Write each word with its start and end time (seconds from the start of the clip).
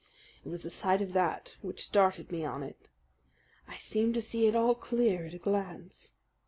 "It 0.43 0.49
was 0.49 0.63
the 0.63 0.71
sight 0.71 0.99
of 1.03 1.13
that 1.13 1.57
which 1.61 1.85
started 1.85 2.31
me 2.31 2.43
on 2.43 2.63
it. 2.63 2.87
I 3.67 3.77
seemed 3.77 4.15
to 4.15 4.21
see 4.23 4.47
it 4.47 4.55
all 4.55 4.73
clear 4.73 5.27
at 5.27 5.35
a 5.35 5.37
glance. 5.37 6.13